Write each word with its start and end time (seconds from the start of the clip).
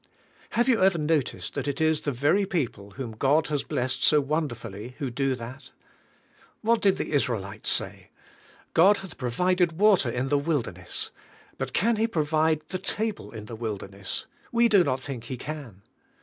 Have 0.57 0.67
you 0.67 0.81
ever 0.81 0.97
noticed 0.97 1.53
that 1.53 1.67
it 1.67 1.79
is 1.79 2.01
the 2.01 2.11
very 2.11 2.47
people 2.47 2.89
whom 2.97 3.11
God 3.11 3.49
has 3.49 3.61
blessed 3.61 4.03
so 4.03 4.19
wonderfully 4.19 4.95
who 4.97 5.11
do 5.11 5.35
that? 5.35 5.69
What 6.61 6.81
did 6.81 6.97
the 6.97 7.11
Israelites 7.11 7.69
say? 7.69 8.09
"God 8.73 8.97
hath 8.97 9.19
provided 9.19 9.79
water 9.79 10.09
in 10.09 10.29
the 10.29 10.39
wilderness. 10.39 11.11
But 11.59 11.73
can 11.73 11.97
He 11.97 12.07
provide 12.07 12.63
the 12.69 12.79
table 12.79 13.29
in 13.31 13.45
the 13.45 13.55
wilderness? 13.55 14.25
We 14.51 14.67
do 14.67 14.83
not 14.83 15.01
think 15.03 15.25
He 15.25 15.37
can." 15.37 15.83